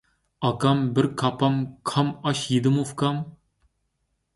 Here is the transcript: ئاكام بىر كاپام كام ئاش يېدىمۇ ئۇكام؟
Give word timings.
ئاكام 0.47 0.81
بىر 0.95 1.09
كاپام 1.23 1.61
كام 1.93 2.11
ئاش 2.25 2.45
يېدىمۇ 2.57 2.87
ئۇكام؟ 2.91 3.25